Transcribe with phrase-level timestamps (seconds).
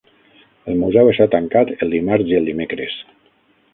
[0.71, 2.97] El museu està tancat el dimarts i el dimecres.